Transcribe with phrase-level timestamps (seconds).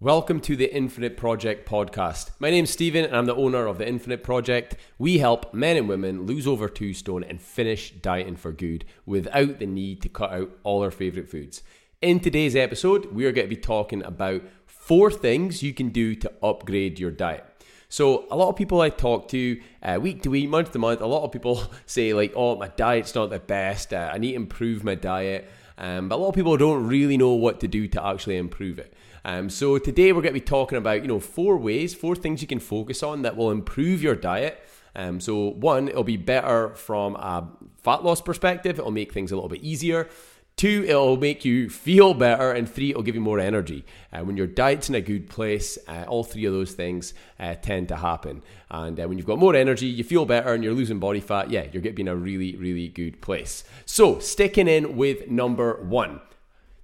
[0.00, 2.30] Welcome to the Infinite Project podcast.
[2.38, 4.76] My name's Stephen and I'm the owner of the Infinite Project.
[4.96, 9.58] We help men and women lose over two stone and finish dieting for good without
[9.58, 11.64] the need to cut out all their favorite foods.
[12.00, 16.14] In today's episode, we are going to be talking about four things you can do
[16.14, 17.44] to upgrade your diet.
[17.88, 21.00] So, a lot of people I talk to uh, week to week, month to month,
[21.00, 24.32] a lot of people say, like, oh, my diet's not the best, uh, I need
[24.32, 25.50] to improve my diet.
[25.76, 28.78] Um, but a lot of people don't really know what to do to actually improve
[28.78, 28.94] it.
[29.24, 32.42] Um, so today we're going to be talking about you know four ways, four things
[32.42, 34.62] you can focus on that will improve your diet.
[34.94, 37.48] Um, so one, it'll be better from a
[37.82, 38.78] fat loss perspective.
[38.78, 40.08] It'll make things a little bit easier.
[40.56, 42.50] Two, it'll make you feel better.
[42.50, 43.84] And three, it'll give you more energy.
[44.12, 47.54] Uh, when your diet's in a good place, uh, all three of those things uh,
[47.54, 48.42] tend to happen.
[48.68, 51.48] And uh, when you've got more energy, you feel better and you're losing body fat,
[51.48, 53.62] yeah, you're getting in a really, really good place.
[53.86, 56.20] So, sticking in with number one.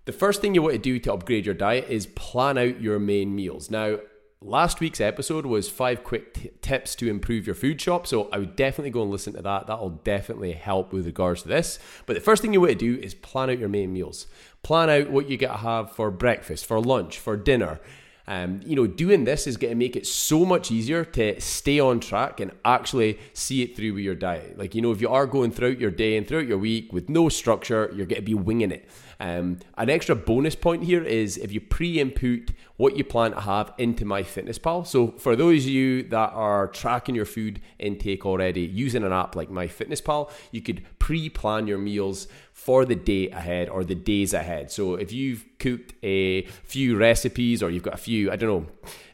[0.06, 2.98] The first thing you want to do to upgrade your diet is plan out your
[2.98, 3.70] main meals.
[3.70, 4.00] Now,
[4.42, 8.36] last week's episode was five quick t- tips to improve your food shop, so I
[8.36, 9.66] would definitely go and listen to that.
[9.66, 11.78] That'll definitely help with regards to this.
[12.04, 14.26] But the first thing you want to do is plan out your main meals.
[14.62, 17.80] Plan out what you get to have for breakfast, for lunch, for dinner.
[18.26, 21.80] Um, you know, doing this is going to make it so much easier to stay
[21.80, 24.58] on track and actually see it through with your diet.
[24.58, 27.08] Like, you know, if you are going throughout your day and throughout your week with
[27.08, 28.86] no structure, you're going to be winging it.
[29.20, 33.72] Um, an extra bonus point here is if you pre-input what you plan to have
[33.78, 34.86] into MyFitnessPal.
[34.86, 39.36] So for those of you that are tracking your food intake already using an app
[39.36, 44.70] like MyFitnessPal, you could pre-plan your meals for the day ahead or the days ahead.
[44.70, 48.66] So if you've cooked a few recipes or you've got a few, I don't know,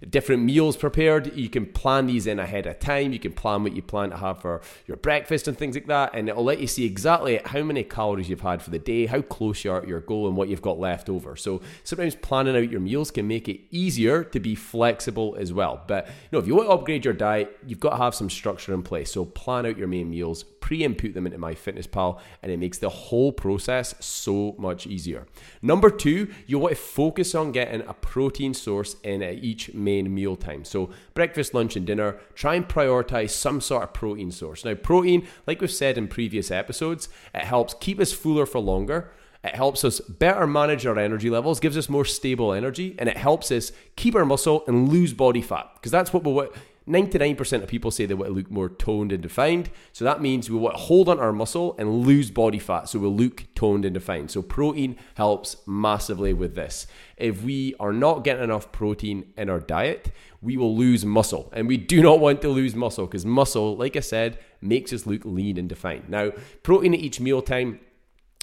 [0.08, 3.12] different meals prepared, you can plan these in ahead of time.
[3.12, 6.10] You can plan what you plan to have for your breakfast and things like that.
[6.12, 9.22] And it'll let you see exactly how many calories you've had for the day, how
[9.22, 11.36] close you are to your goal, and what you've got left over.
[11.36, 15.82] So sometimes planning out your meals can make it easier to be flexible as well.
[15.86, 18.30] But you know, if you want to upgrade your diet, you've got to have some
[18.30, 19.12] structure in place.
[19.12, 23.32] So plan out your main meals, pre-input them into MyFitnessPal, and it makes the whole
[23.32, 25.26] process so much easier.
[25.62, 30.14] Number two, you want to focus on getting a protein source in at each main
[30.14, 30.64] meal time.
[30.64, 34.64] So breakfast, lunch, and dinner, try and prioritize some sort of protein source.
[34.64, 39.12] Now, protein, like we've said in previous episodes, it helps keep us fuller for longer.
[39.42, 43.16] It helps us better manage our energy levels, gives us more stable energy, and it
[43.16, 45.70] helps us keep our muscle and lose body fat.
[45.74, 46.52] Because that's what we want.
[46.90, 49.70] 99% of people say they want to look more toned and defined.
[49.92, 52.88] So that means we want to hold on our muscle and lose body fat.
[52.88, 54.30] So we'll look toned and defined.
[54.30, 56.86] So protein helps massively with this.
[57.16, 60.10] If we are not getting enough protein in our diet,
[60.42, 61.50] we will lose muscle.
[61.52, 65.06] And we do not want to lose muscle because muscle, like I said, makes us
[65.06, 66.08] look lean and defined.
[66.08, 67.80] Now, protein at each mealtime,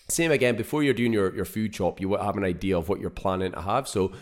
[0.09, 2.88] same again, before you're doing your, your food shop, you will have an idea of
[2.88, 3.88] what you're planning to have.
[3.88, 4.14] So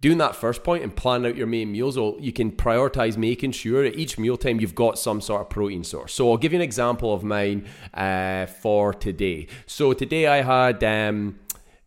[0.00, 3.52] doing that first point and planning out your main meals, or you can prioritize making
[3.52, 6.12] sure at each mealtime you've got some sort of protein source.
[6.12, 9.46] So I'll give you an example of mine uh, for today.
[9.66, 10.82] So today I had.
[10.84, 11.38] Um,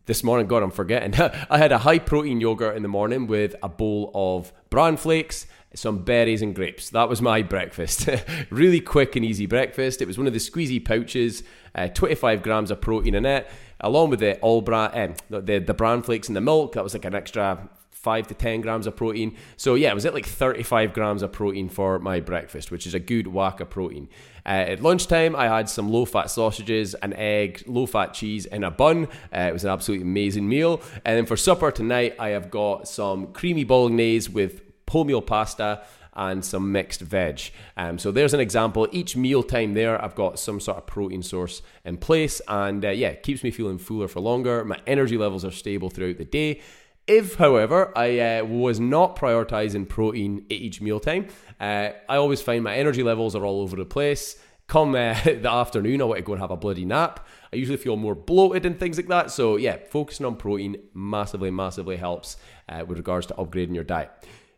[0.06, 1.14] this morning, God, I'm forgetting.
[1.50, 5.46] I had a high protein yogurt in the morning with a bowl of bran flakes,
[5.74, 6.90] some berries, and grapes.
[6.90, 8.08] That was my breakfast.
[8.50, 10.02] really quick and easy breakfast.
[10.02, 11.42] It was one of the squeezy pouches,
[11.74, 13.48] uh, 25 grams of protein in it,
[13.80, 16.74] along with the all bran, eh, the, the bran flakes and the milk.
[16.74, 17.68] That was like an extra
[18.04, 19.34] five to 10 grams of protein.
[19.56, 22.94] So, yeah, it was at like 35 grams of protein for my breakfast, which is
[22.94, 24.08] a good whack of protein.
[24.46, 28.64] Uh, at lunchtime, I had some low fat sausages, an egg, low fat cheese, and
[28.64, 29.06] a bun.
[29.34, 30.82] Uh, it was an absolutely amazing meal.
[31.04, 35.82] And then for supper tonight, I have got some creamy bolognese with wholemeal pasta
[36.14, 37.40] and some mixed veg.
[37.76, 38.86] Um, so there's an example.
[38.92, 42.90] Each meal time there, I've got some sort of protein source in place, and uh,
[42.90, 44.64] yeah, it keeps me feeling fuller for longer.
[44.64, 46.60] My energy levels are stable throughout the day.
[47.06, 51.28] If, however, I uh, was not prioritizing protein at each mealtime,
[51.60, 54.38] uh, I always find my energy levels are all over the place.
[54.68, 57.26] Come uh, the afternoon, I want to go and have a bloody nap.
[57.52, 59.30] I usually feel more bloated and things like that.
[59.30, 62.38] So, yeah, focusing on protein massively, massively helps
[62.70, 64.10] uh, with regards to upgrading your diet.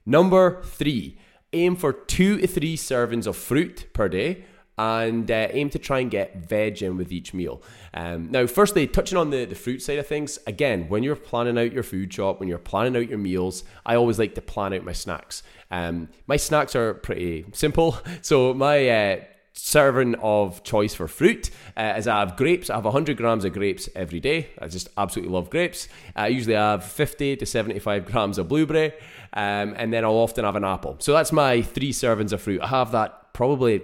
[0.05, 1.19] Number three,
[1.53, 4.45] aim for two to three servings of fruit per day
[4.79, 7.63] and uh, aim to try and get veg in with each meal.
[7.95, 11.59] Um, now, firstly, touching on the, the fruit side of things, again, when you're planning
[11.59, 14.75] out your food shop, when you're planning out your meals, I always like to plan
[14.75, 15.43] out my snacks.
[15.71, 17.99] Um, my snacks are pretty simple.
[18.23, 19.21] So, my uh,
[19.53, 22.71] serving of choice for fruit uh, is I have grapes.
[22.71, 24.49] I have 100 grams of grapes every day.
[24.61, 25.89] I just absolutely love grapes.
[26.15, 28.93] I usually have 50 to 75 grams of blueberry,
[29.33, 30.97] um, and then I'll often have an apple.
[30.99, 32.61] So that's my three servings of fruit.
[32.61, 33.83] I have that probably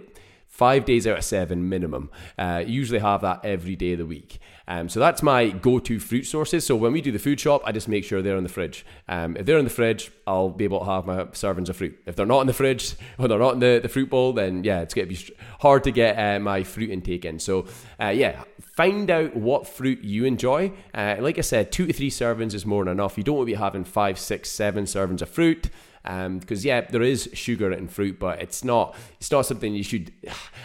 [0.53, 2.11] five days out of seven minimum.
[2.39, 4.39] Uh, usually have that every day of the week.
[4.69, 6.67] Um, so that's my go-to fruit sources.
[6.67, 8.85] So when we do the food shop, I just make sure they're in the fridge.
[9.09, 11.99] Um, if they're in the fridge, I'll be able to have my servings of fruit.
[12.05, 14.63] If they're not in the fridge or they're not in the, the fruit bowl, then
[14.63, 17.39] yeah, it's going to be hard to get uh, my fruit intake in.
[17.39, 17.67] So
[17.99, 20.71] uh, yeah, find out what fruit you enjoy.
[20.93, 23.17] Uh, like I said, two to three servings is more than enough.
[23.17, 25.71] You don't want to be having five, six, seven servings of fruit
[26.03, 29.85] because um, yeah, there is sugar in fruit, but it's not it's not something you
[29.85, 30.13] should,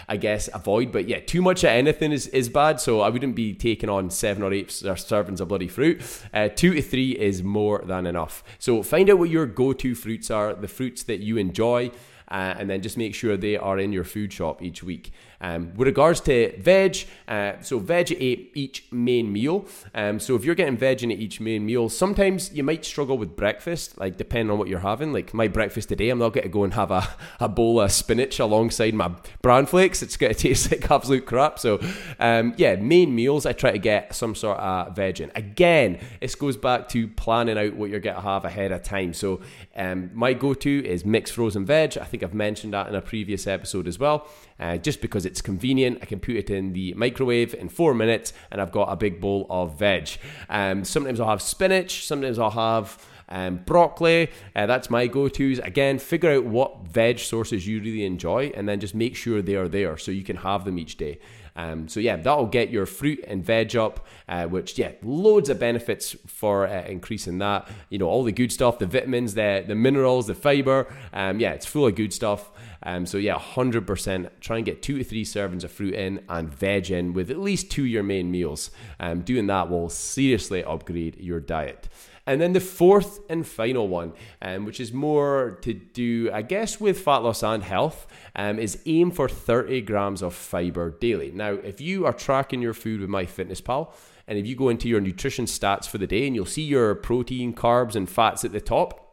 [0.08, 0.92] I guess, avoid.
[0.92, 2.82] But yeah, too much of anything is, is bad.
[2.82, 6.02] So I wouldn't be taking on seven or eight servings of bloody fruit.
[6.34, 8.44] Uh, two to three is more than enough.
[8.58, 11.92] So find out what your go-to fruits are, the fruits that you enjoy.
[12.30, 15.12] Uh, and then just make sure they are in your food shop each week.
[15.40, 16.98] Um, with regards to veg,
[17.28, 19.68] uh, so veg at each main meal.
[19.94, 23.36] Um, so if you're getting veg in each main meal, sometimes you might struggle with
[23.36, 25.14] breakfast, like depending on what you're having.
[25.14, 27.08] Like my breakfast today, I'm not going to go and have a,
[27.40, 30.02] a bowl of spinach alongside my bran flakes.
[30.02, 31.60] It's going to taste like absolute crap.
[31.60, 31.80] So
[32.20, 35.32] um, yeah, main meals, I try to get some sort of veg in.
[35.36, 39.14] Again, this goes back to planning out what you're going to have ahead of time.
[39.14, 39.42] So
[39.76, 41.98] um, my go-to is mixed frozen veg.
[41.98, 44.28] I think I've mentioned that in a previous episode as well
[44.60, 46.00] uh, just because it's convenient.
[46.02, 49.20] I can put it in the microwave in four minutes and I've got a big
[49.22, 50.10] bowl of veg.
[50.50, 55.60] Um, sometimes I'll have spinach, sometimes I'll have um, broccoli, uh, that's my go tos.
[55.60, 59.56] Again, figure out what veg sources you really enjoy and then just make sure they
[59.56, 61.20] are there so you can have them each day.
[61.58, 65.60] Um, so yeah, that'll get your fruit and veg up, uh, which yeah, loads of
[65.60, 67.68] benefits for uh, increasing that.
[67.90, 70.88] You know, all the good stuff, the vitamins, the the minerals, the fiber.
[71.12, 72.52] Um, yeah, it's full of good stuff.
[72.84, 74.30] Um, so yeah, 100%.
[74.40, 77.40] Try and get two to three servings of fruit in and veg in with at
[77.40, 78.70] least two of your main meals.
[79.00, 81.90] Um, doing that will seriously upgrade your diet.
[82.28, 86.80] And then the fourth and final one, um, which is more to do, I guess,
[86.80, 91.32] with fat loss and health, um, is aim for 30 grams of fiber daily.
[91.32, 93.94] Now, if you are tracking your food with MyFitnessPal,
[94.28, 96.96] and if you go into your nutrition stats for the day and you'll see your
[96.96, 99.06] protein, carbs, and fats at the top,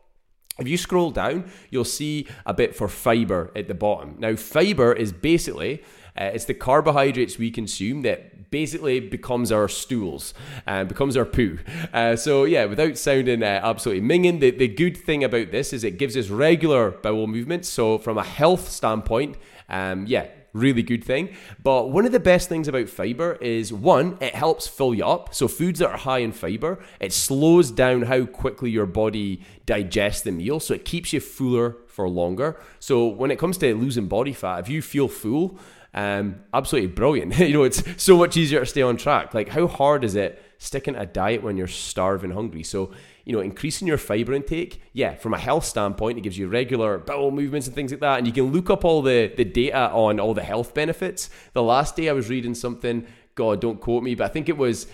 [0.58, 4.16] if you scroll down, you'll see a bit for fiber at the bottom.
[4.18, 5.82] Now, fiber is basically
[6.18, 10.32] uh, it's the carbohydrates we consume that basically becomes our stools
[10.66, 11.58] and uh, becomes our poo.
[11.92, 15.82] Uh, so yeah, without sounding uh, absolutely minging, the, the good thing about this is
[15.82, 17.68] it gives us regular bowel movements.
[17.68, 19.36] So from a health standpoint,
[19.68, 21.34] um, yeah, really good thing.
[21.62, 25.34] But one of the best things about fiber is one, it helps fill you up.
[25.34, 30.22] So foods that are high in fiber, it slows down how quickly your body digests
[30.22, 32.60] the meal, so it keeps you fuller for longer.
[32.78, 35.58] So when it comes to losing body fat, if you feel full,
[35.94, 37.38] um, absolutely brilliant.
[37.38, 39.32] you know, it's so much easier to stay on track.
[39.32, 42.62] Like, how hard is it sticking a diet when you're starving hungry?
[42.62, 42.92] So
[43.24, 46.98] you know, increasing your fiber intake, yeah, from a health standpoint, it gives you regular
[46.98, 48.18] bowel movements and things like that.
[48.18, 51.30] And you can look up all the, the data on all the health benefits.
[51.54, 54.58] The last day I was reading something, God, don't quote me, but I think it
[54.58, 54.86] was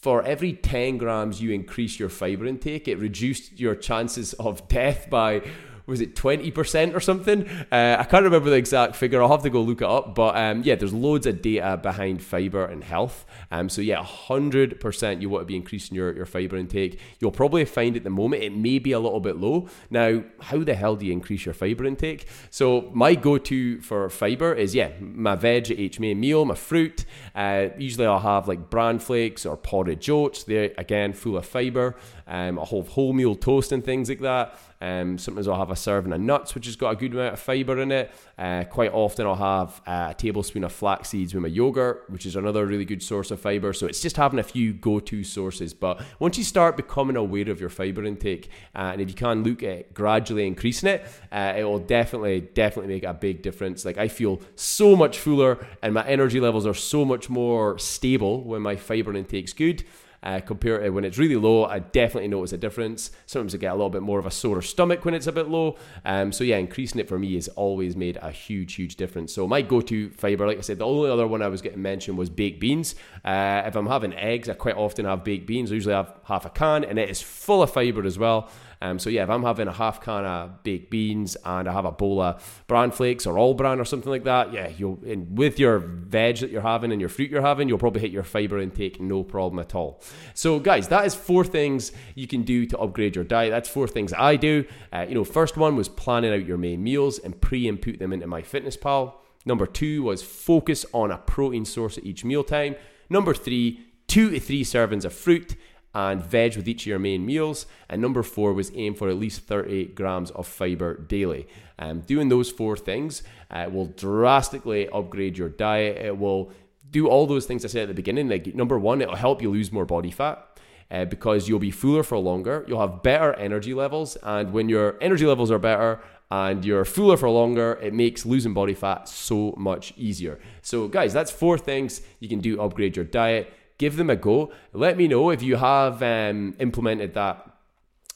[0.00, 5.10] for every 10 grams you increase your fiber intake, it reduced your chances of death
[5.10, 5.42] by
[5.90, 7.46] was it 20% or something?
[7.70, 9.20] Uh, I can't remember the exact figure.
[9.20, 10.14] I'll have to go look it up.
[10.14, 13.26] But um, yeah, there's loads of data behind fiber and health.
[13.50, 17.00] Um, so yeah, 100% you want to be increasing your, your fiber intake.
[17.18, 19.68] You'll probably find at the moment it may be a little bit low.
[19.90, 22.26] Now, how the hell do you increase your fiber intake?
[22.50, 27.04] So my go-to for fiber is, yeah, my veg at each main meal, my fruit.
[27.34, 30.44] Uh, usually I'll have like bran flakes or porridge oats.
[30.44, 31.96] They're, again, full of fiber.
[32.30, 34.56] Um, I'll have wholemeal toast and things like that.
[34.80, 37.40] Um, sometimes I'll have a serving of nuts, which has got a good amount of
[37.40, 38.10] fiber in it.
[38.38, 42.36] Uh, quite often I'll have a tablespoon of flax seeds with my yogurt, which is
[42.36, 43.72] another really good source of fiber.
[43.74, 45.74] So it's just having a few go-to sources.
[45.74, 49.42] But once you start becoming aware of your fiber intake, uh, and if you can
[49.42, 53.84] look at gradually increasing it, uh, it will definitely, definitely make a big difference.
[53.84, 58.44] Like I feel so much fuller, and my energy levels are so much more stable
[58.44, 59.84] when my fiber intake's good
[60.22, 61.64] uh, compared to when it's really low.
[61.64, 63.10] I definitely notice a difference.
[63.26, 65.48] Sometimes I get a little bit more of a sore stomach when it's a bit
[65.48, 65.76] low.
[66.04, 69.32] Um, so yeah, increasing it for me has always made a huge, huge difference.
[69.32, 72.18] So my go-to fiber, like I said, the only other one I was getting mentioned
[72.18, 72.94] was baked beans.
[73.24, 75.70] Uh, if I'm having eggs, I quite often have baked beans.
[75.70, 78.50] I usually have half a can, and it is full of fiber as well.
[78.82, 81.84] Um, so yeah, if I'm having a half can of baked beans and I have
[81.84, 85.58] a bowl of bran flakes or all bran or something like that, yeah, you'll with
[85.58, 88.58] your veg that you're having and your fruit you're having, you'll probably hit your fiber
[88.58, 90.00] intake no problem at all.
[90.34, 93.50] So guys, that is four things you can do to upgrade your diet.
[93.50, 94.64] That's four things I do.
[94.92, 98.26] Uh, you know, first one was planning out your main meals and pre-input them into
[98.26, 99.14] MyFitnessPal.
[99.46, 102.76] Number two was focus on a protein source at each mealtime.
[103.08, 105.56] Number three, two to three servings of fruit
[105.94, 107.66] and veg with each of your main meals.
[107.88, 111.48] And number four was aim for at least 30 grams of fiber daily.
[111.78, 115.96] Um, doing those four things uh, will drastically upgrade your diet.
[115.96, 116.52] It will
[116.90, 118.28] do all those things I said at the beginning.
[118.28, 120.46] Like number one, it'll help you lose more body fat.
[120.92, 124.96] Uh, because you'll be fuller for longer, you'll have better energy levels, and when your
[125.00, 126.00] energy levels are better
[126.32, 130.40] and you're fuller for longer, it makes losing body fat so much easier.
[130.62, 134.52] So, guys, that's four things you can do upgrade your diet give them a go.
[134.74, 137.49] Let me know if you have um, implemented that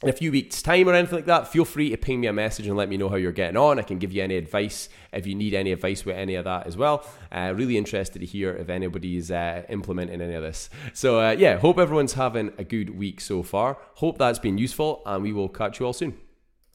[0.02, 2.32] in a few weeks' time or anything like that, feel free to ping me a
[2.32, 3.78] message and let me know how you're getting on.
[3.78, 6.66] I can give you any advice if you need any advice with any of that
[6.66, 7.06] as well.
[7.32, 10.68] Uh, really interested to hear if anybody's uh, implementing any of this.
[10.92, 13.78] So, uh, yeah, hope everyone's having a good week so far.
[13.94, 16.18] Hope that's been useful, and we will catch you all soon.